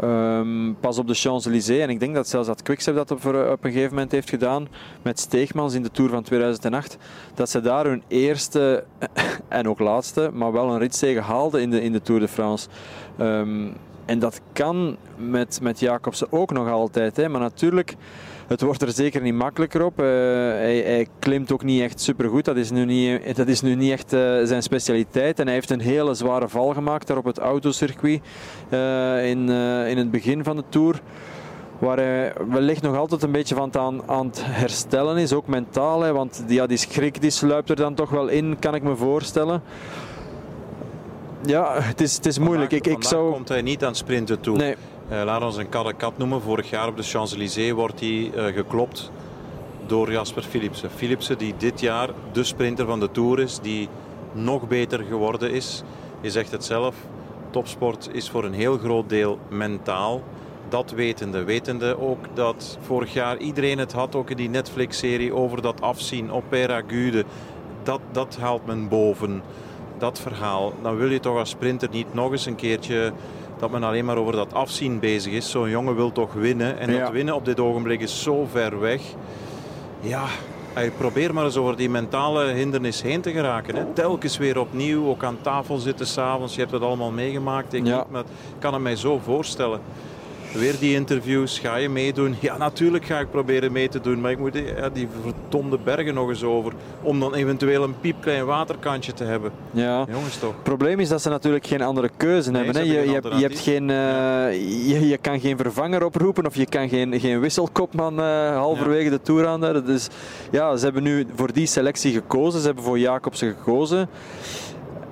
um, 0.04 0.78
pas 0.80 0.98
op 0.98 1.08
de 1.08 1.14
Champs-Élysées, 1.14 1.82
en 1.82 1.90
ik 1.90 2.00
denk 2.00 2.16
dat 2.16 2.28
zelfs 2.28 2.48
dat 2.48 2.62
Quickstep 2.62 2.96
dat 2.96 3.12
op, 3.12 3.26
op, 3.26 3.64
een 3.64 3.72
gegeven 3.72 3.90
moment 3.90 4.12
heeft 4.12 4.30
gedaan 4.30 4.68
met 5.02 5.20
Steegmans 5.20 5.74
in 5.74 5.84
de 5.84 5.92
Tour 5.92 6.10
van 6.10 6.24
2008, 6.24 6.98
dat 7.34 7.50
ze 7.50 7.62
daar 7.62 7.86
hun 7.86 8.04
eerste 8.08 8.84
en 9.48 9.68
ook 9.68 9.80
laatste, 9.80 10.30
maar 10.34 10.52
wel 10.52 10.70
een 10.70 10.80
ritzege 10.80 11.22
haalden 11.22 11.62
in 11.62 11.70
de, 11.70 11.82
in 11.82 11.92
de 11.92 12.02
Tour 12.02 12.20
de 12.22 12.28
France. 12.28 12.68
Um, 13.20 13.74
en 14.06 14.20
dat 14.20 14.42
kan 14.54 14.98
met, 15.16 15.60
met 15.62 15.80
Jacobsen 15.80 16.28
ook 16.32 16.52
nog 16.52 16.70
altijd. 16.70 17.18
Hè. 17.18 17.30
Maar 17.30 17.42
natuurlijk 17.42 17.96
het 18.48 18.62
wordt 18.62 18.82
er 18.82 18.92
zeker 18.92 19.22
niet 19.22 19.34
makkelijker 19.34 19.86
op. 19.86 20.00
Uh, 20.00 20.06
hij, 20.06 20.78
hij, 20.78 21.08
klimt 21.20 21.52
ook 21.52 21.64
niet 21.64 21.82
echt 21.82 22.02
supergoed. 22.02 22.46
Dat 22.46 22.56
is 22.56 22.72
nu 22.72 22.86
niet, 22.86 23.36
dat 23.36 23.48
is 23.48 23.62
nu 23.62 23.76
niet 23.76 23.92
echt 23.92 24.14
uh, 24.14 24.20
zijn 24.44 24.64
specialiteit. 24.64 25.40
En 25.40 25.46
hij 25.46 25.54
heeft 25.54 25.70
een 25.70 25.80
hele 25.80 26.14
zware 26.14 26.50
val 26.50 26.74
gemaakt 26.74 27.08
daar 27.08 27.18
op 27.18 27.26
het 27.26 27.38
autocircuit 27.38 28.22
uh, 28.70 29.30
in, 29.30 29.50
in 29.88 29.98
het 29.98 30.12
begin 30.12 30.44
van 30.44 30.56
de 30.56 30.64
Tour. 30.70 31.02
Waar 31.80 31.98
hij 31.98 32.34
wellicht 32.50 32.82
nog 32.82 32.96
altijd 32.96 33.24
een 33.24 33.32
beetje 33.32 33.56
van 33.56 33.76
aan, 33.76 34.02
aan 34.06 34.26
het 34.26 34.42
herstellen 34.46 35.18
is, 35.18 35.34
ook 35.34 35.48
mentaal. 35.48 36.02
Hè, 36.02 36.14
want 36.14 36.44
die, 36.48 36.56
ja, 36.56 36.68
die 36.68 36.78
schrik 36.78 37.22
die 37.22 37.30
sluipt 37.30 37.70
er 37.70 37.76
dan 37.76 37.94
toch 37.94 38.10
wel 38.10 38.28
in, 38.28 38.58
kan 38.60 38.76
ik 38.76 38.84
me 38.84 38.96
voorstellen. 38.96 39.62
Ja, 41.46 41.82
het 41.82 42.02
is, 42.02 42.16
het 42.16 42.26
is 42.26 42.40
moeilijk. 42.40 42.72
Vandaag, 42.72 42.94
ik, 42.94 42.98
ik 42.98 43.04
zou... 43.04 43.32
komt 43.32 43.50
hij 43.50 43.62
niet 43.62 43.84
aan 43.84 43.96
sprinten 43.96 44.42
toe. 44.42 44.58
Nee. 44.58 44.76
Uh, 45.12 45.22
laat 45.24 45.42
ons 45.42 45.58
een 45.58 45.70
kat 45.70 46.18
noemen. 46.18 46.42
Vorig 46.42 46.70
jaar 46.70 46.88
op 46.88 46.98
de 46.98 47.04
Champs-Élysées 47.04 47.72
wordt 47.72 48.00
hij 48.00 48.32
uh, 48.36 48.46
geklopt 48.46 49.12
door 49.86 50.12
Jasper 50.12 50.44
Philipsen. 50.44 50.90
Philipsen 50.90 51.38
die 51.38 51.54
dit 51.58 51.80
jaar 51.80 52.10
de 52.32 52.44
sprinter 52.44 52.86
van 52.86 53.00
de 53.00 53.12
Tour 53.12 53.40
is, 53.40 53.60
die 53.60 53.90
nog 54.32 54.68
beter 54.68 55.04
geworden 55.04 55.52
is. 55.52 55.84
Je 56.22 56.32
zegt 56.32 56.52
het 56.52 56.66
zelf, 56.66 56.96
topsport 57.50 58.10
is 58.12 58.30
voor 58.30 58.44
een 58.44 58.54
heel 58.54 58.78
groot 58.78 59.10
deel 59.10 59.40
mentaal. 59.50 60.22
Dat 60.70 60.92
wetende, 60.92 61.44
wetende 61.44 62.00
ook 62.00 62.26
dat 62.34 62.78
vorig 62.82 63.14
jaar 63.14 63.38
iedereen 63.38 63.78
het 63.78 63.92
had, 63.92 64.16
ook 64.16 64.30
in 64.30 64.38
die 64.38 64.50
Netflix-serie, 64.50 65.34
over 65.34 65.62
dat 65.62 65.82
afzien 65.82 66.32
op 66.32 66.44
Peragude. 66.50 67.26
Dat, 67.84 68.02
dat 68.12 68.38
haalt 68.40 68.66
men 68.66 68.88
boven, 68.88 69.42
dat 70.02 70.20
verhaal. 70.20 70.74
Dan 70.82 70.98
wil 70.98 71.10
je 71.10 71.20
toch 71.20 71.38
als 71.38 71.50
sprinter 71.50 71.90
niet 71.92 72.14
nog 72.14 72.32
eens 72.32 72.46
een 72.46 72.56
keertje 72.56 73.14
dat 73.60 73.72
men 73.72 73.84
alleen 73.84 74.06
maar 74.06 74.18
over 74.18 74.34
dat 74.34 74.54
afzien 74.54 75.00
bezig 75.00 75.34
is. 75.34 75.50
Zo'n 75.50 75.70
jongen 75.70 75.96
wil 75.96 76.12
toch 76.12 76.34
winnen. 76.34 76.80
En 76.80 77.00
dat 77.00 77.12
winnen 77.12 77.36
op 77.36 77.46
dit 77.46 77.60
ogenblik 77.60 78.02
is 78.02 78.24
zo 78.24 78.48
ver 78.52 78.80
weg. 78.80 79.02
Ja, 80.00 80.26
probeer 80.98 81.34
maar 81.34 81.46
eens 81.46 81.58
over 81.58 81.78
die 81.78 81.90
mentale 81.90 82.46
hindernis 82.46 83.02
heen 83.02 83.22
te 83.22 83.32
geraken. 83.32 83.76
Hè. 83.76 83.86
Telkens 83.94 84.38
weer 84.38 84.60
opnieuw, 84.60 85.08
ook 85.08 85.24
aan 85.24 85.38
tafel 85.42 85.78
zitten 85.78 86.08
s'avonds. 86.08 86.54
Je 86.54 86.60
hebt 86.60 86.72
het 86.72 86.82
allemaal 86.82 87.12
meegemaakt. 87.12 87.74
Ik, 87.74 87.86
ja. 87.86 88.06
maar 88.10 88.22
ik 88.22 88.60
kan 88.60 88.74
het 88.74 88.82
mij 88.82 88.96
zo 88.96 89.20
voorstellen. 89.24 89.82
Weer 90.54 90.80
die 90.80 90.96
interviews, 90.96 91.60
ga 91.60 91.76
je 91.76 91.90
meedoen? 91.90 92.36
Ja, 92.40 92.58
natuurlijk 92.58 93.06
ga 93.06 93.20
ik 93.20 93.32
proberen 93.32 93.72
mee 93.72 93.90
te 93.90 94.02
doen, 94.02 94.22
maar 94.22 94.32
ik 94.32 94.40
moet 94.40 94.62
ja, 94.78 94.90
die 94.90 95.08
verdomde 95.22 95.78
bergen 95.84 96.14
nog 96.14 96.30
eens 96.30 96.44
over. 96.44 96.74
Om 97.02 97.20
dan 97.20 97.34
eventueel 97.34 97.84
een 97.84 98.00
piepklein 98.00 98.46
waterkantje 98.46 99.14
te 99.14 99.24
hebben. 99.24 99.52
Ja. 99.72 100.06
Jongens 100.12 100.38
toch. 100.38 100.54
Het 100.54 100.64
probleem 100.64 101.00
is 101.00 101.10
dat 101.10 101.22
ze 101.22 101.30
natuurlijk 101.30 101.68
geen 101.68 101.82
andere 101.82 102.10
keuze 102.18 102.52
nee, 102.52 102.64
hebben. 102.64 102.82
Hè? 102.82 102.94
Je, 102.94 103.06
je, 103.06 103.14
hebt, 103.14 103.28
je, 103.28 103.42
hebt 103.42 103.60
geen, 103.60 103.90
uh, 103.90 104.88
je, 104.90 105.08
je, 105.08 105.18
kan 105.18 105.40
geen 105.40 105.58
vervanger 105.58 106.06
oproepen 106.06 106.46
of 106.46 106.56
je 106.56 106.66
kan 106.66 106.90
geen, 106.90 107.20
geen 107.20 107.40
wisselkopman 107.40 108.20
uh, 108.20 108.56
halverwege 108.56 109.04
ja. 109.04 109.10
de 109.10 109.22
Tour 109.22 109.48
aan. 109.48 109.84
Dus 109.86 110.08
ja, 110.52 110.76
ze 110.76 110.84
hebben 110.84 111.04
nu 111.04 111.28
voor 111.36 111.54
die 111.54 111.68
selectie 111.68 112.14
gekozen. 112.14 112.60
Ze 112.60 112.66
hebben 112.66 112.84
voor 112.84 113.00
Jacobsen 113.00 113.56
gekozen. 113.58 114.10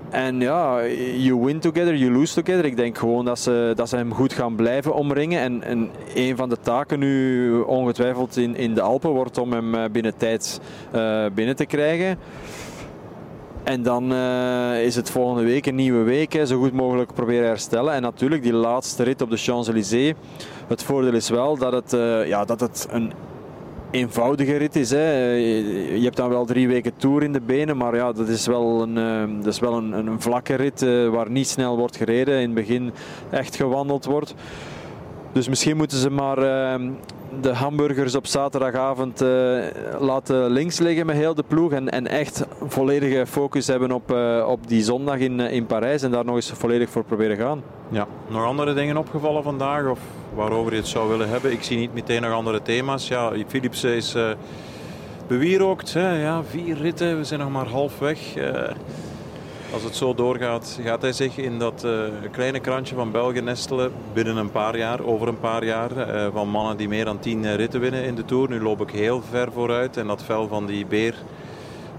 En 0.09 0.39
ja, 0.39 0.85
you 1.17 1.39
win 1.39 1.59
together, 1.59 1.95
you 1.95 2.11
lose 2.11 2.33
together. 2.33 2.65
Ik 2.65 2.75
denk 2.75 2.97
gewoon 2.97 3.25
dat 3.25 3.39
ze, 3.39 3.73
dat 3.75 3.89
ze 3.89 3.95
hem 3.95 4.13
goed 4.13 4.33
gaan 4.33 4.55
blijven 4.55 4.93
omringen. 4.93 5.41
En, 5.41 5.63
en 5.63 5.89
een 6.15 6.35
van 6.35 6.49
de 6.49 6.57
taken 6.61 6.99
nu 6.99 7.59
ongetwijfeld 7.59 8.37
in, 8.37 8.55
in 8.55 8.73
de 8.73 8.81
Alpen 8.81 9.09
wordt 9.09 9.37
om 9.37 9.51
hem 9.51 9.75
eh, 9.75 9.89
binnen 9.91 10.17
tijd 10.17 10.59
uh, 10.95 11.25
binnen 11.33 11.55
te 11.55 11.65
krijgen. 11.65 12.17
En 13.63 13.83
dan 13.83 14.13
uh, 14.13 14.83
is 14.83 14.95
het 14.95 15.11
volgende 15.11 15.43
week 15.43 15.65
een 15.65 15.75
nieuwe 15.75 16.03
week. 16.03 16.33
Hè, 16.33 16.45
zo 16.45 16.59
goed 16.59 16.73
mogelijk 16.73 17.13
proberen 17.13 17.47
herstellen. 17.47 17.93
En 17.93 18.01
natuurlijk 18.01 18.43
die 18.43 18.53
laatste 18.53 19.03
rit 19.03 19.21
op 19.21 19.29
de 19.29 19.37
Champs-Élysées. 19.37 20.13
Het 20.67 20.83
voordeel 20.83 21.13
is 21.13 21.29
wel 21.29 21.57
dat 21.57 21.73
het, 21.73 21.91
ja, 22.27 22.45
dat 22.45 22.59
het 22.59 22.87
een 22.91 23.13
eenvoudige 23.91 24.55
rit 24.57 24.75
is. 24.75 24.89
Hè. 24.89 25.33
Je 25.93 26.03
hebt 26.03 26.15
dan 26.15 26.29
wel 26.29 26.45
drie 26.45 26.67
weken 26.67 26.97
tour 26.97 27.23
in 27.23 27.33
de 27.33 27.41
benen, 27.41 27.77
maar 27.77 27.95
ja, 27.95 28.11
dat 28.11 28.27
is 28.27 28.47
wel 28.47 28.81
een, 28.81 28.97
uh, 28.97 29.43
dat 29.43 29.53
is 29.53 29.59
wel 29.59 29.77
een, 29.77 29.91
een 29.91 30.21
vlakke 30.21 30.55
rit 30.55 30.81
uh, 30.81 31.09
waar 31.09 31.31
niet 31.31 31.47
snel 31.47 31.77
wordt 31.77 31.97
gereden. 31.97 32.33
In 32.33 32.41
het 32.41 32.53
begin 32.53 32.91
echt 33.29 33.55
gewandeld 33.55 34.05
wordt. 34.05 34.35
Dus 35.31 35.47
misschien 35.47 35.77
moeten 35.77 35.97
ze 35.97 36.09
maar 36.09 36.37
ehm, 36.37 36.91
de 37.41 37.53
hamburgers 37.53 38.15
op 38.15 38.27
zaterdagavond 38.27 39.21
uh, 39.21 39.63
laten 39.99 40.49
links 40.49 40.79
liggen 40.79 41.05
met 41.05 41.15
heel 41.15 41.35
de 41.35 41.43
ploeg. 41.47 41.71
En, 41.71 41.89
en 41.89 42.07
echt 42.07 42.45
volledige 42.67 43.25
focus 43.27 43.67
hebben 43.67 43.91
op, 43.91 44.11
uh, 44.11 44.47
op 44.47 44.67
die 44.67 44.83
zondag 44.83 45.17
in, 45.17 45.39
in 45.39 45.65
Parijs. 45.65 46.01
En 46.01 46.11
daar 46.11 46.25
nog 46.25 46.35
eens 46.35 46.51
volledig 46.51 46.89
voor 46.89 47.03
proberen 47.03 47.37
gaan. 47.37 47.63
Ja, 47.89 48.07
nog 48.27 48.43
andere 48.43 48.73
dingen 48.73 48.97
opgevallen 48.97 49.43
vandaag? 49.43 49.87
Of 49.87 49.99
waarover 50.33 50.71
je 50.71 50.77
het 50.77 50.87
zou 50.87 51.09
willen 51.09 51.29
hebben? 51.29 51.51
Ik 51.51 51.63
zie 51.63 51.77
niet 51.77 51.93
meteen 51.93 52.21
nog 52.21 52.31
andere 52.31 52.61
thema's. 52.61 53.07
Ja, 53.07 53.31
Philips 53.47 53.83
is 53.83 54.15
bewierookt. 55.27 55.93
Hè? 55.93 56.21
Ja, 56.21 56.43
vier 56.43 56.77
ritten, 56.77 57.17
we 57.17 57.23
zijn 57.23 57.39
nog 57.39 57.49
maar 57.49 57.67
halfweg. 57.67 58.19
Als 59.73 59.83
het 59.83 59.95
zo 59.95 60.13
doorgaat, 60.13 60.79
gaat 60.83 61.01
hij 61.01 61.11
zich 61.11 61.37
in 61.37 61.59
dat 61.59 61.83
uh, 61.85 61.91
kleine 62.31 62.59
krantje 62.59 62.95
van 62.95 63.11
België 63.11 63.41
nestelen 63.41 63.91
binnen 64.13 64.37
een 64.37 64.51
paar 64.51 64.77
jaar, 64.77 65.03
over 65.03 65.27
een 65.27 65.39
paar 65.39 65.65
jaar. 65.65 65.91
Uh, 65.97 66.27
van 66.33 66.49
mannen 66.49 66.77
die 66.77 66.87
meer 66.87 67.05
dan 67.05 67.19
tien 67.19 67.55
ritten 67.55 67.79
winnen 67.79 68.03
in 68.03 68.15
de 68.15 68.25
Tour. 68.25 68.49
Nu 68.49 68.61
loop 68.61 68.81
ik 68.81 68.89
heel 68.89 69.21
ver 69.29 69.51
vooruit 69.51 69.97
en 69.97 70.07
dat 70.07 70.23
vel 70.23 70.47
van 70.47 70.65
die 70.65 70.85
beer 70.85 71.15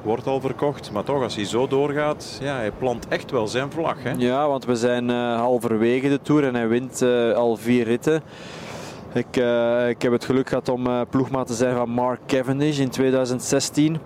wordt 0.03 0.27
al 0.27 0.41
verkocht. 0.41 0.93
Maar 0.93 1.05
toch, 1.05 1.23
als 1.23 1.35
hij 1.35 1.45
zo 1.45 1.67
doorgaat, 1.67 2.39
ja, 2.43 2.57
hij 2.57 2.71
plant 2.71 3.09
echt 3.09 3.31
wel 3.31 3.49
zijn 3.49 3.71
vlag. 3.71 4.03
Hè? 4.03 4.13
Ja, 4.17 4.49
want 4.49 4.65
we 4.65 4.77
zijn 4.77 5.09
halverwege 5.09 6.09
de 6.09 6.21
Tour 6.23 6.45
en 6.45 6.55
hij 6.55 6.69
wint 6.69 7.03
al 7.35 7.57
vier 7.57 7.85
ritten. 7.85 8.23
Ik, 9.13 9.37
ik 9.89 10.03
heb 10.03 10.13
het 10.13 10.25
geluk 10.25 10.49
gehad 10.49 10.69
om 10.69 11.07
ploegmaat 11.11 11.47
te 11.47 11.55
zijn 11.55 11.77
van 11.77 11.91
Mark 11.91 12.21
Cavendish 12.27 12.79
in 12.79 12.91
2016. 12.91 13.99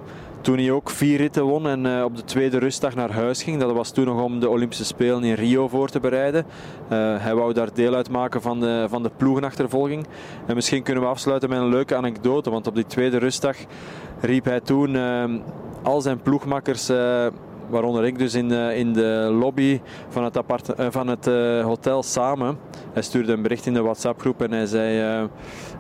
Toen 0.45 0.59
hij 0.59 0.71
ook 0.71 0.91
vier 0.91 1.17
ritten 1.17 1.45
won 1.45 1.69
en 1.69 1.85
uh, 1.85 2.05
op 2.05 2.17
de 2.17 2.25
tweede 2.25 2.59
rustdag 2.59 2.95
naar 2.95 3.11
huis 3.11 3.43
ging. 3.43 3.61
Dat 3.61 3.73
was 3.73 3.91
toen 3.91 4.05
nog 4.05 4.23
om 4.23 4.41
de 4.41 4.49
Olympische 4.49 4.85
Spelen 4.85 5.25
in 5.25 5.35
Rio 5.35 5.69
voor 5.69 5.89
te 5.89 6.01
bereiden. 6.01 6.45
Uh, 6.45 7.23
hij 7.23 7.35
wou 7.35 7.53
daar 7.53 7.75
deel 7.75 7.95
uitmaken 7.95 8.43
van 8.43 8.61
de, 8.61 8.87
van 8.89 9.03
de 9.03 9.11
ploegenachtervolging. 9.17 10.07
En 10.47 10.55
misschien 10.55 10.83
kunnen 10.83 11.03
we 11.03 11.09
afsluiten 11.09 11.49
met 11.49 11.59
een 11.59 11.69
leuke 11.69 11.97
anekdote. 11.97 12.51
Want 12.51 12.67
op 12.67 12.75
die 12.75 12.87
tweede 12.87 13.17
rustdag 13.19 13.57
riep 14.21 14.45
hij 14.45 14.61
toen 14.61 14.95
uh, 14.95 15.25
al 15.83 16.01
zijn 16.01 16.21
ploegmakkers 16.23 16.91
waaronder 17.68 18.04
ik 18.04 18.18
dus 18.18 18.35
in 18.35 18.49
de, 18.49 18.73
in 18.75 18.92
de 18.92 19.37
lobby 19.40 19.80
van 20.09 20.25
het, 20.25 20.37
apart, 20.37 20.73
van 20.90 21.06
het 21.09 21.26
hotel 21.62 22.02
samen. 22.02 22.59
Hij 22.92 23.02
stuurde 23.02 23.33
een 23.33 23.42
bericht 23.42 23.66
in 23.66 23.75
de 23.75 23.83
WhatsApp-groep 23.83 24.42
en 24.42 24.52
hij 24.52 24.66
zei: 24.66 25.28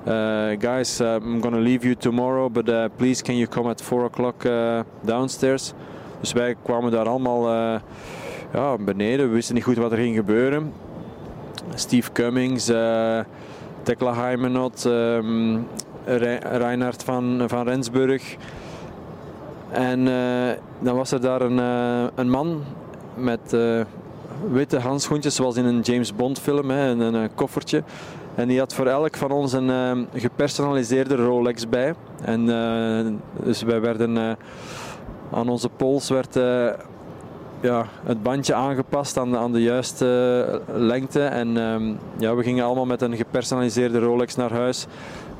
uh, 0.08 0.60
Guys, 0.60 1.00
uh, 1.00 1.14
I'm 1.14 1.42
gonna 1.42 1.58
leave 1.58 1.84
you 1.84 1.94
tomorrow, 1.94 2.52
but 2.52 2.68
uh, 2.68 2.84
please 2.96 3.22
can 3.22 3.36
you 3.36 3.48
come 3.48 3.68
at 3.68 3.82
4 3.82 4.04
o'clock 4.04 4.42
downstairs? 5.00 5.72
Dus 6.20 6.32
wij 6.32 6.54
kwamen 6.62 6.90
daar 6.90 7.08
allemaal 7.08 7.50
ja, 8.52 8.76
beneden. 8.78 9.28
We 9.28 9.34
wisten 9.34 9.54
niet 9.54 9.64
goed 9.64 9.76
wat 9.76 9.92
er 9.92 9.98
ging 9.98 10.16
gebeuren. 10.16 10.72
Steve 11.74 12.12
Cummings, 12.12 12.64
Tekla 13.82 14.14
Heimenot, 14.14 14.84
um, 14.84 15.66
Reinhard 16.04 17.02
van, 17.02 17.44
van 17.46 17.64
Rensburg. 17.64 18.36
En 19.70 20.04
dan 20.78 20.96
was 20.96 21.10
er 21.10 21.20
daar 21.20 21.40
een, 21.40 21.58
een 22.14 22.30
man 22.30 22.62
met 23.14 23.56
witte 24.50 24.78
handschoentjes, 24.78 25.34
zoals 25.34 25.56
in 25.56 25.64
een 25.64 25.80
James 25.80 26.14
Bond 26.14 26.38
film, 26.38 26.70
hè, 26.70 26.88
een, 26.88 27.34
koffertje. 27.34 27.82
En 28.34 28.48
die 28.48 28.58
had 28.58 28.74
voor 28.74 28.86
elk 28.86 29.16
van 29.16 29.30
ons 29.30 29.52
een 29.52 30.06
gepersonaliseerde 30.14 31.14
Rolex 31.14 31.68
bij. 31.68 31.94
En 32.22 32.46
dus 33.42 33.62
wij 33.62 33.80
werden 33.80 34.36
aan 35.30 35.48
onze 35.48 35.68
pols 35.68 36.08
werd 36.08 36.34
ja, 37.60 37.86
het 38.04 38.22
bandje 38.22 38.54
aangepast 38.54 39.18
aan 39.18 39.30
de, 39.30 39.36
aan 39.36 39.52
de 39.52 39.62
juiste 39.62 40.62
lengte. 40.74 41.22
En 41.22 41.48
ja, 42.18 42.34
we 42.34 42.42
gingen 42.42 42.64
allemaal 42.64 42.86
met 42.86 43.02
een 43.02 43.16
gepersonaliseerde 43.16 43.98
Rolex 43.98 44.34
naar 44.34 44.52
huis. 44.52 44.86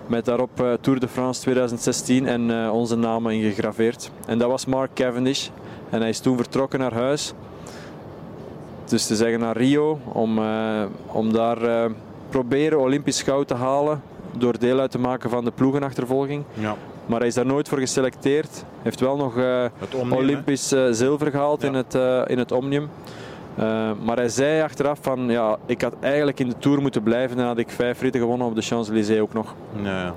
Met 0.06 0.24
daarop 0.24 0.76
Tour 0.80 1.00
de 1.00 1.08
France 1.08 1.40
2016 1.40 2.26
en 2.26 2.70
onze 2.70 2.96
namen 2.96 3.32
ingegraveerd. 3.32 4.10
En 4.26 4.38
dat 4.38 4.48
was 4.48 4.66
Mark 4.66 4.90
Cavendish. 4.94 5.48
En 5.90 6.00
hij 6.00 6.08
is 6.08 6.20
toen 6.20 6.36
vertrokken 6.36 6.78
naar 6.78 6.92
huis. 6.92 7.32
Dus 8.84 9.06
te 9.06 9.16
zeggen 9.16 9.40
naar 9.40 9.56
Rio 9.56 9.98
om, 10.12 10.40
om 11.06 11.32
daar 11.32 11.90
proberen 12.28 12.80
Olympisch 12.80 13.22
goud 13.22 13.48
te 13.48 13.54
halen 13.54 14.02
door 14.36 14.58
deel 14.58 14.80
uit 14.80 14.90
te 14.90 14.98
maken 14.98 15.30
van 15.30 15.44
de 15.44 15.50
ploegenachtervolging. 15.50 16.44
Ja. 16.54 16.76
Maar 17.06 17.18
hij 17.18 17.28
is 17.28 17.34
daar 17.34 17.46
nooit 17.46 17.68
voor 17.68 17.78
geselecteerd. 17.78 18.64
Heeft 18.82 19.00
wel 19.00 19.16
nog 19.16 19.36
uh, 19.36 19.64
Olympisch 20.10 20.72
uh, 20.72 20.86
zilver 20.90 21.30
gehaald 21.30 21.62
in, 21.62 21.74
het, 21.74 21.94
uh, 21.94 22.22
in 22.26 22.38
het 22.38 22.52
Omnium. 22.52 22.88
Maar 24.04 24.16
hij 24.16 24.28
zei 24.28 24.62
achteraf 24.62 24.98
van 25.02 25.28
ja, 25.28 25.56
ik 25.66 25.82
had 25.82 25.94
eigenlijk 26.00 26.40
in 26.40 26.48
de 26.48 26.58
Tour 26.58 26.80
moeten 26.80 27.02
blijven. 27.02 27.36
Dan 27.36 27.46
had 27.46 27.58
ik 27.58 27.70
vijf 27.70 28.00
ritten 28.00 28.20
gewonnen 28.20 28.46
op 28.46 28.54
de 28.54 28.62
Champs-Élysées 28.62 29.20
ook 29.20 29.32
nog. 29.32 29.54
Ja. 29.82 30.14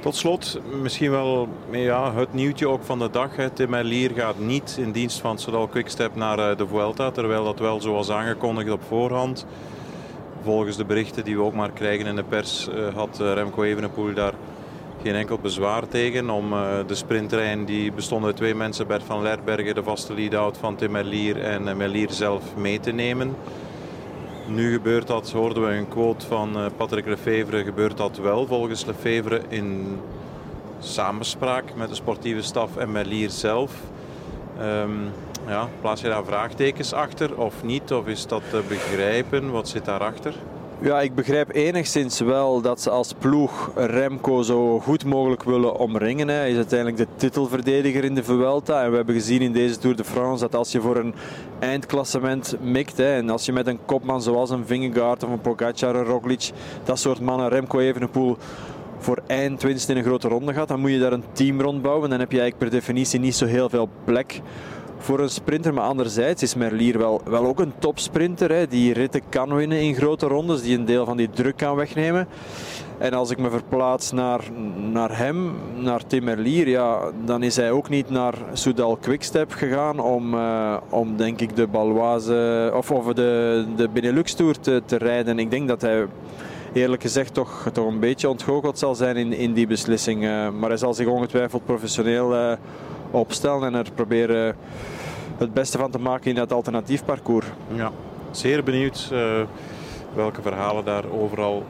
Tot 0.00 0.16
slot, 0.16 0.60
misschien 0.82 1.10
wel 1.10 1.48
ja, 1.70 2.14
het 2.14 2.32
nieuwtje 2.32 2.68
ook 2.68 2.82
van 2.82 2.98
de 2.98 3.10
dag. 3.10 3.30
Tim 3.54 3.70
Merlier 3.70 4.10
gaat 4.14 4.38
niet 4.38 4.76
in 4.80 4.92
dienst 4.92 5.20
van 5.20 5.38
Soudal 5.38 5.66
Quickstep 5.66 6.14
naar 6.14 6.56
de 6.56 6.66
Vuelta. 6.66 7.10
Terwijl 7.10 7.44
dat 7.44 7.58
wel 7.58 7.80
zo 7.80 7.92
was 7.92 8.10
aangekondigd 8.10 8.70
op 8.70 8.82
voorhand 8.88 9.46
volgens 10.42 10.76
de 10.76 10.84
berichten 10.84 11.24
die 11.24 11.36
we 11.36 11.42
ook 11.42 11.54
maar 11.54 11.70
krijgen 11.70 12.06
in 12.06 12.16
de 12.16 12.22
pers 12.22 12.68
uh, 12.68 12.94
had 12.94 13.18
Remco 13.18 13.62
Evenepoel 13.62 14.14
daar 14.14 14.32
geen 15.02 15.14
enkel 15.14 15.38
bezwaar 15.38 15.88
tegen 15.88 16.30
om 16.30 16.52
uh, 16.52 16.78
de 16.86 16.94
sprinttrein 16.94 17.64
die 17.64 17.92
bestond 17.92 18.24
uit 18.24 18.36
twee 18.36 18.54
mensen, 18.54 18.86
Bert 18.86 19.02
van 19.02 19.22
Lerbergen, 19.22 19.74
de 19.74 19.82
vaste 19.82 20.14
lead-out 20.14 20.58
van 20.58 20.76
Tim 20.76 20.90
Merlier 20.90 21.42
en 21.42 21.76
Merlier 21.76 22.10
zelf 22.10 22.56
mee 22.56 22.80
te 22.80 22.90
nemen. 22.90 23.36
Nu 24.46 24.72
gebeurt 24.72 25.06
dat, 25.06 25.30
hoorden 25.30 25.66
we 25.66 25.74
een 25.74 25.88
quote 25.88 26.26
van 26.26 26.56
Patrick 26.76 27.06
Lefevre, 27.06 27.64
gebeurt 27.64 27.96
dat 27.96 28.16
wel 28.16 28.46
volgens 28.46 28.84
Lefevre 28.84 29.40
in 29.48 29.98
samenspraak 30.78 31.64
met 31.74 31.88
de 31.88 31.94
sportieve 31.94 32.42
staf 32.42 32.76
en 32.76 32.92
Merlier 32.92 33.30
zelf. 33.30 33.72
Um, 34.60 35.10
ja, 35.46 35.68
plaats 35.80 36.00
je 36.00 36.08
daar 36.08 36.24
vraagtekens 36.24 36.92
achter 36.92 37.36
of 37.36 37.62
niet? 37.62 37.92
Of 37.92 38.06
is 38.06 38.26
dat 38.26 38.42
te 38.50 38.62
begrijpen? 38.68 39.50
Wat 39.50 39.68
zit 39.68 39.84
daarachter? 39.84 40.34
Ja, 40.80 41.00
ik 41.00 41.14
begrijp 41.14 41.54
enigszins 41.54 42.20
wel 42.20 42.60
dat 42.60 42.80
ze 42.80 42.90
als 42.90 43.14
ploeg 43.18 43.70
Remco 43.74 44.42
zo 44.42 44.80
goed 44.80 45.04
mogelijk 45.04 45.42
willen 45.42 45.76
omringen. 45.76 46.28
Hij 46.28 46.50
is 46.50 46.56
uiteindelijk 46.56 46.98
de 46.98 47.06
titelverdediger 47.16 48.04
in 48.04 48.14
de 48.14 48.24
Vuelta. 48.24 48.82
En 48.82 48.90
we 48.90 48.96
hebben 48.96 49.14
gezien 49.14 49.40
in 49.40 49.52
deze 49.52 49.78
Tour 49.78 49.96
de 49.96 50.04
France 50.04 50.44
dat 50.44 50.54
als 50.54 50.72
je 50.72 50.80
voor 50.80 50.96
een 50.96 51.14
eindklassement 51.58 52.56
mikt... 52.60 52.98
En 52.98 53.30
als 53.30 53.44
je 53.44 53.52
met 53.52 53.66
een 53.66 53.78
kopman 53.84 54.22
zoals 54.22 54.50
een 54.50 54.66
Vingegaard 54.66 55.24
of 55.24 55.30
een 55.30 55.40
Pogacar, 55.40 55.94
een 55.94 56.04
Roglic... 56.04 56.50
dat 56.84 56.98
soort 56.98 57.20
mannen, 57.20 57.48
Remco 57.48 57.78
Evenepoel 57.78 58.36
voor 58.98 59.22
eindwinst 59.26 59.88
in 59.88 59.96
een 59.96 60.04
grote 60.04 60.28
ronde 60.28 60.52
gaat, 60.52 60.68
dan 60.68 60.80
moet 60.80 60.90
je 60.90 60.98
daar 60.98 61.12
een 61.12 61.24
team 61.32 61.60
rond 61.60 61.82
bouwen. 61.82 62.10
Dan 62.10 62.20
heb 62.20 62.32
je 62.32 62.40
eigenlijk 62.40 62.70
per 62.70 62.80
definitie 62.80 63.20
niet 63.20 63.34
zo 63.34 63.46
heel 63.46 63.68
veel 63.68 63.88
plek 64.04 64.40
voor 64.98 65.20
een 65.20 65.30
sprinter. 65.30 65.74
Maar 65.74 65.84
anderzijds 65.84 66.42
is 66.42 66.54
Merlier 66.54 66.98
wel, 66.98 67.20
wel 67.24 67.46
ook 67.46 67.60
een 67.60 67.72
topsprinter. 67.78 68.52
Hè, 68.52 68.66
die 68.66 68.92
ritten 68.92 69.22
kan 69.28 69.54
winnen 69.54 69.80
in 69.80 69.94
grote 69.94 70.26
rondes. 70.26 70.62
Die 70.62 70.78
een 70.78 70.84
deel 70.84 71.04
van 71.04 71.16
die 71.16 71.30
druk 71.30 71.56
kan 71.56 71.76
wegnemen. 71.76 72.28
En 72.98 73.12
als 73.12 73.30
ik 73.30 73.38
me 73.38 73.50
verplaats 73.50 74.12
naar, 74.12 74.40
naar 74.92 75.18
hem, 75.18 75.52
naar 75.76 76.06
Tim 76.06 76.24
Merlier, 76.24 76.68
ja, 76.68 77.10
dan 77.24 77.42
is 77.42 77.56
hij 77.56 77.70
ook 77.70 77.88
niet 77.88 78.10
naar 78.10 78.34
Soudal 78.52 78.96
Quickstep 78.96 79.52
gegaan 79.52 80.00
om, 80.00 80.34
uh, 80.34 80.76
om 80.88 81.16
denk 81.16 81.40
ik 81.40 81.56
de 81.56 81.66
Baloise 81.66 82.72
of, 82.74 82.90
of 82.90 83.12
de, 83.12 83.64
de 83.76 83.88
Benelux 83.88 84.34
Tour 84.34 84.60
te, 84.60 84.82
te 84.84 84.96
rijden. 84.96 85.38
Ik 85.38 85.50
denk 85.50 85.68
dat 85.68 85.80
hij 85.80 86.06
eerlijk 86.72 87.02
gezegd 87.02 87.34
toch, 87.34 87.68
toch 87.72 87.86
een 87.86 88.00
beetje 88.00 88.28
ontgoocheld 88.28 88.78
zal 88.78 88.94
zijn 88.94 89.16
in, 89.16 89.32
in 89.32 89.52
die 89.52 89.66
beslissing. 89.66 90.22
Uh, 90.22 90.50
maar 90.50 90.68
hij 90.68 90.78
zal 90.78 90.94
zich 90.94 91.06
ongetwijfeld 91.06 91.64
professioneel 91.64 92.34
uh, 92.34 92.52
opstellen 93.10 93.66
en 93.66 93.74
er 93.74 93.92
proberen 93.94 94.56
het 95.36 95.54
beste 95.54 95.78
van 95.78 95.90
te 95.90 95.98
maken 95.98 96.30
in 96.30 96.36
dat 96.36 96.52
alternatief 96.52 97.04
parcours. 97.04 97.46
Ja, 97.74 97.90
zeer 98.30 98.62
benieuwd 98.62 99.08
uh, 99.12 99.40
welke 100.14 100.42
verhalen 100.42 100.84
daar 100.84 101.04
overal 101.10 101.64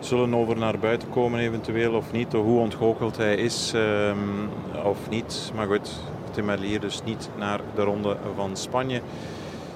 zullen 0.00 0.34
over 0.34 0.56
naar 0.56 0.78
buiten 0.78 1.08
komen 1.08 1.40
eventueel 1.40 1.92
of 1.92 2.12
niet. 2.12 2.32
Hoe 2.32 2.60
ontgoocheld 2.60 3.16
hij 3.16 3.34
is 3.34 3.72
um, 3.74 4.48
of 4.84 4.98
niet. 5.10 5.52
Maar 5.54 5.66
goed, 5.66 5.90
Tim 6.30 6.80
dus 6.80 7.02
niet 7.04 7.30
naar 7.36 7.60
de 7.74 7.82
ronde 7.82 8.16
van 8.36 8.56
Spanje. 8.56 9.00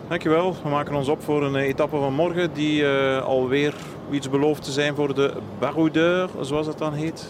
Dankjewel. 0.09 0.55
We 0.63 0.69
maken 0.69 0.95
ons 0.95 1.09
op 1.09 1.23
voor 1.23 1.43
een 1.43 1.57
etappe 1.57 1.97
van 1.97 2.15
morgen 2.15 2.53
die 2.53 2.83
uh, 2.83 3.23
alweer 3.23 3.75
iets 4.11 4.31
belooft 4.31 4.63
te 4.65 4.71
zijn 4.71 4.95
voor 4.95 5.15
de 5.15 5.33
baroudeur, 5.59 6.29
zoals 6.41 6.67
het 6.67 6.79
dan 6.79 6.93
heet 6.93 7.27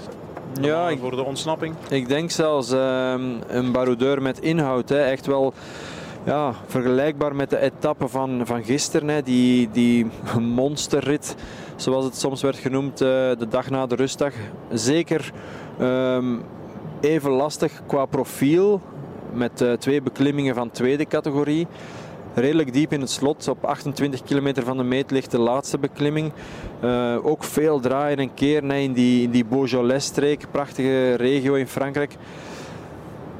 ja, 0.61 0.89
ik, 0.89 0.99
voor 0.99 1.17
de 1.17 1.25
ontsnapping? 1.25 1.75
Ik 1.89 2.09
denk 2.09 2.31
zelfs 2.31 2.71
um, 2.71 3.39
een 3.49 3.73
baroudeur 3.73 4.23
met 4.23 4.41
inhoud. 4.41 4.89
Hè. 4.89 5.03
Echt 5.03 5.27
wel 5.27 5.53
ja, 6.25 6.55
vergelijkbaar 6.67 7.35
met 7.35 7.51
de 7.51 7.59
etappe 7.59 8.09
van, 8.09 8.41
van 8.45 8.65
gisteren. 8.65 9.09
Hè. 9.09 9.23
Die, 9.23 9.71
die 9.73 10.07
monsterrit, 10.57 11.37
zoals 11.77 12.05
het 12.05 12.17
soms 12.17 12.43
werd 12.43 12.57
genoemd, 12.57 13.03
uh, 13.03 13.09
de 13.09 13.47
dag 13.49 13.71
na 13.71 13.87
de 13.87 13.95
rustdag. 13.95 14.33
Zeker 14.71 15.33
um, 15.81 16.43
even 17.01 17.31
lastig 17.31 17.83
qua 17.87 18.05
profiel. 18.05 18.81
Met 19.33 19.61
uh, 19.61 19.73
twee 19.73 20.03
beklimmingen 20.03 20.55
van 20.55 20.71
tweede 20.71 21.07
categorie. 21.07 21.67
Redelijk 22.35 22.73
diep 22.73 22.93
in 22.93 23.01
het 23.01 23.11
slot. 23.11 23.49
Op 23.49 23.65
28 23.65 24.23
kilometer 24.23 24.65
van 24.65 24.77
de 24.77 24.83
meet 24.83 25.11
ligt 25.11 25.31
de 25.31 25.39
laatste 25.39 25.79
beklimming. 25.79 26.33
Uh, 26.85 27.17
ook 27.23 27.45
veel 27.45 27.81
draaien 27.81 28.19
en 28.19 28.35
keren 28.35 28.71
in 28.71 28.93
die, 28.93 29.23
in 29.23 29.31
die 29.31 29.45
Beaujolais-streek, 29.45 30.47
prachtige 30.51 31.15
regio 31.15 31.55
in 31.55 31.67
Frankrijk. 31.67 32.17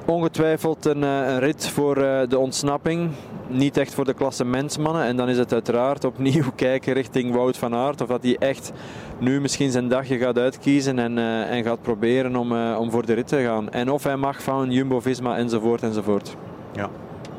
Ongetwijfeld 0.07 0.85
een, 0.85 1.03
een 1.03 1.39
rit 1.39 1.69
voor 1.69 1.95
de 2.29 2.39
ontsnapping 2.39 3.11
niet 3.49 3.77
echt 3.77 3.95
voor 3.95 4.05
de 4.05 4.15
klasse 4.15 4.45
mensmannen. 4.45 5.05
En 5.05 5.17
dan 5.17 5.29
is 5.29 5.39
het 5.39 5.53
uiteraard 5.53 6.05
opnieuw 6.05 6.45
kijken 6.57 6.93
richting 6.93 7.35
Wout 7.35 7.57
van 7.57 7.75
Aert. 7.75 8.01
Of 8.01 8.09
dat 8.09 8.23
hij 8.23 8.37
echt 8.39 8.73
nu 9.19 9.41
misschien 9.41 9.71
zijn 9.71 9.89
dagje 9.89 10.19
gaat 10.19 10.39
uitkiezen 10.39 10.99
en, 10.99 11.19
en 11.49 11.65
gaat 11.65 11.83
proberen 11.83 12.37
om, 12.37 12.53
om 12.57 12.91
voor 12.91 13.07
de 13.07 13.13
rit 13.13 13.29
te 13.29 13.43
gaan. 13.43 13.71
En 13.71 13.91
of 13.91 14.03
hij 14.03 14.17
mag 14.17 14.43
van 14.43 14.71
Jumbo-Visma 14.71 15.37
enzovoort 15.37 15.83
enzovoort. 15.83 16.37
Ja. 16.73 16.91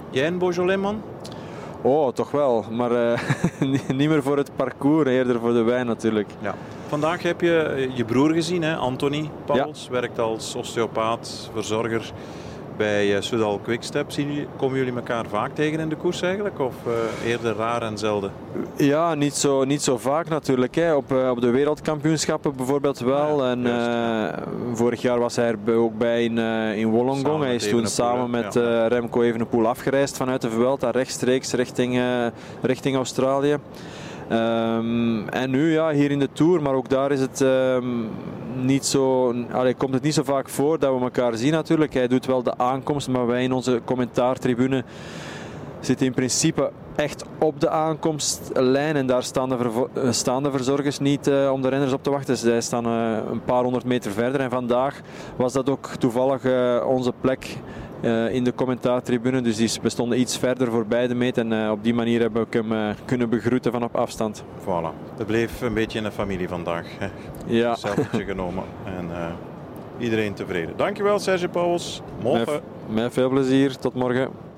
Jij 0.09 0.27
een 0.27 0.37
Beaujolais 0.37 0.79
man? 0.79 1.01
Oh, 1.83 2.13
toch 2.13 2.31
wel. 2.31 2.65
Maar 2.71 2.91
uh, 3.11 3.19
niet 3.87 4.09
meer 4.09 4.23
voor 4.23 4.37
het 4.37 4.55
parcours, 4.55 5.09
eerder 5.09 5.39
voor 5.39 5.53
de 5.53 5.61
wijn 5.61 5.85
natuurlijk. 5.85 6.29
Ja. 6.41 6.55
Vandaag 6.87 7.23
heb 7.23 7.41
je 7.41 7.89
je 7.93 8.05
broer 8.05 8.33
gezien, 8.33 8.61
hè? 8.61 8.75
Anthony 8.75 9.29
Pauls. 9.45 9.83
Ja. 9.85 9.91
Werkt 9.91 10.19
als 10.19 10.55
osteopaat, 10.55 11.49
verzorger 11.53 12.11
bij 12.77 13.15
uh, 13.15 13.21
Sudal 13.21 13.59
Quickstep. 13.63 14.11
Zien 14.11 14.45
komen 14.57 14.77
jullie 14.77 14.95
elkaar 14.95 15.25
vaak 15.25 15.55
tegen 15.55 15.79
in 15.79 15.89
de 15.89 15.95
koers 15.95 16.21
eigenlijk? 16.21 16.59
Of 16.59 16.73
uh, 16.87 17.29
eerder 17.29 17.55
raar 17.55 17.81
en 17.81 17.97
zelden? 17.97 18.31
Ja, 18.75 19.15
niet 19.15 19.33
zo, 19.33 19.63
niet 19.63 19.81
zo 19.81 19.97
vaak 19.97 20.29
natuurlijk. 20.29 20.75
Hè. 20.75 20.95
Op, 20.95 21.11
uh, 21.11 21.29
op 21.29 21.41
de 21.41 21.49
wereldkampioenschappen 21.49 22.55
bijvoorbeeld 22.55 22.99
wel. 22.99 23.45
Ja, 23.45 23.51
en 23.51 23.65
vorig 24.73 25.01
jaar 25.01 25.19
was 25.19 25.35
hij 25.35 25.55
er 25.65 25.73
ook 25.73 25.97
bij 25.97 26.23
in, 26.23 26.37
in 26.77 26.89
Wollongong. 26.89 27.43
Hij 27.43 27.55
is 27.55 27.69
toen 27.69 27.87
samen 27.87 28.29
met 28.29 28.53
ja. 28.53 28.87
Remco 28.87 29.21
Evenepoel 29.21 29.67
afgereisd 29.67 30.17
vanuit 30.17 30.41
de 30.41 30.49
Vuelta 30.49 30.89
rechtstreeks 30.89 31.53
richting, 31.53 32.01
richting 32.61 32.95
Australië. 32.95 33.57
Um, 34.31 35.29
en 35.29 35.49
nu 35.49 35.71
ja, 35.71 35.91
hier 35.91 36.11
in 36.11 36.19
de 36.19 36.29
Tour, 36.33 36.61
maar 36.61 36.73
ook 36.73 36.89
daar 36.89 37.11
is 37.11 37.19
het 37.19 37.41
um, 37.41 38.09
niet 38.61 38.85
zo, 38.85 39.33
allee, 39.51 39.73
komt 39.73 39.93
het 39.93 40.03
niet 40.03 40.13
zo 40.13 40.23
vaak 40.23 40.49
voor 40.49 40.79
dat 40.79 40.93
we 40.93 41.01
elkaar 41.01 41.37
zien 41.37 41.51
natuurlijk. 41.51 41.93
Hij 41.93 42.07
doet 42.07 42.25
wel 42.25 42.43
de 42.43 42.57
aankomst, 42.57 43.07
maar 43.07 43.27
wij 43.27 43.43
in 43.43 43.51
onze 43.51 43.81
commentaartribune 43.85 44.83
zitten 45.79 46.05
in 46.05 46.13
principe 46.13 46.71
echt 46.95 47.25
op 47.39 47.59
de 47.59 47.69
aankomstlijn 47.69 48.95
en 48.95 49.05
daar 49.05 49.23
staan 49.23 49.49
de, 49.49 49.87
eh, 49.93 50.11
staan 50.11 50.51
verzorgers 50.51 50.99
niet 50.99 51.27
uh, 51.27 51.51
om 51.51 51.61
de 51.61 51.67
renners 51.67 51.93
op 51.93 52.03
te 52.03 52.09
wachten. 52.09 52.37
Zij 52.37 52.61
staan 52.61 52.87
uh, 52.87 53.17
een 53.31 53.43
paar 53.43 53.63
honderd 53.63 53.85
meter 53.85 54.11
verder 54.11 54.41
en 54.41 54.49
vandaag 54.49 55.01
was 55.35 55.53
dat 55.53 55.69
ook 55.69 55.87
toevallig 55.87 56.43
onze 56.85 57.13
plek 57.21 57.57
in 58.31 58.43
de 58.43 58.53
commentaartribune. 58.55 59.41
Dus 59.41 59.55
die 59.55 59.71
bestonden 59.81 60.19
iets 60.19 60.37
verder 60.37 60.71
voorbij 60.71 61.07
de 61.07 61.15
meet. 61.15 61.37
En 61.37 61.51
uh, 61.51 61.71
op 61.71 61.83
die 61.83 61.93
manier 61.93 62.19
hebben 62.19 62.47
we 62.49 62.57
hem 62.57 62.71
uh, 62.71 62.89
kunnen 63.05 63.29
begroeten 63.29 63.71
van 63.71 63.83
op 63.83 63.95
afstand. 63.95 64.43
Voilà. 64.59 65.15
Het 65.17 65.27
bleef 65.27 65.61
een 65.61 65.73
beetje 65.73 65.97
in 65.97 66.03
de 66.03 66.11
familie 66.11 66.47
vandaag. 66.47 66.85
Hè. 66.99 67.07
Ja. 67.45 67.75
Zelfje 67.85 68.23
genomen. 68.23 68.63
En 68.85 69.09
iedereen 69.97 70.33
tevreden. 70.33 70.77
Dankjewel 70.77 71.19
Serge 71.19 71.47
Pauwels. 71.47 72.01
Morgen. 72.21 72.61
Met, 72.87 72.95
met 73.03 73.13
veel 73.13 73.29
plezier. 73.29 73.77
Tot 73.77 73.93
morgen. 73.93 74.52